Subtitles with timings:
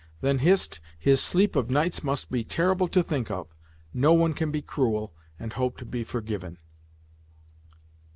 [0.21, 3.53] "Then, Hist, his sleep of nights must be terrible to think of.
[3.93, 6.57] No one can be cruel, and hope to be forgiven."